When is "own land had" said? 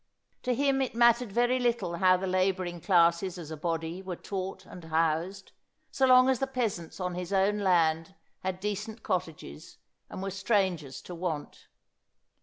7.31-8.59